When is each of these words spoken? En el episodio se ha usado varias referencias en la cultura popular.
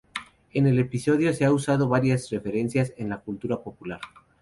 En 0.51 0.65
el 0.65 0.79
episodio 0.79 1.31
se 1.31 1.45
ha 1.45 1.53
usado 1.53 1.87
varias 1.87 2.31
referencias 2.31 2.91
en 2.97 3.07
la 3.09 3.19
cultura 3.19 3.61
popular. 3.61 3.99